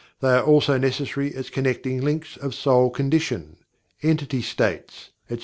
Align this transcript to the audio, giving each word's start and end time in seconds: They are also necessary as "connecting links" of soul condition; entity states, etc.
They 0.19 0.29
are 0.31 0.43
also 0.43 0.79
necessary 0.79 1.31
as 1.35 1.51
"connecting 1.51 2.01
links" 2.01 2.35
of 2.35 2.55
soul 2.55 2.89
condition; 2.89 3.57
entity 4.01 4.41
states, 4.41 5.11
etc. 5.29 5.39